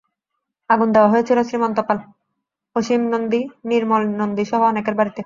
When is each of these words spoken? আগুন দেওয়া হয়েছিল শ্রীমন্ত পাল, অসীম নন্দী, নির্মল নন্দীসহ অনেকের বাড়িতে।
আগুন 0.69 0.89
দেওয়া 0.91 1.09
হয়েছিল 1.09 1.37
শ্রীমন্ত 1.43 1.77
পাল, 1.79 1.99
অসীম 2.75 3.01
নন্দী, 3.11 3.41
নির্মল 3.65 4.03
নন্দীসহ 4.19 4.61
অনেকের 4.63 4.95
বাড়িতে। 4.95 5.19